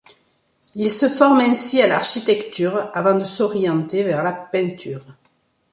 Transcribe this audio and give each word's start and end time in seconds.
Il 0.73 0.89
se 0.89 1.07
forme 1.07 1.41
ainsi 1.41 1.79
à 1.79 1.85
l'architecture 1.87 2.89
avant 2.95 3.13
de 3.15 3.23
s'orienter 3.23 4.03
vers 4.03 4.23
la 4.23 4.31
peinture. 4.33 5.01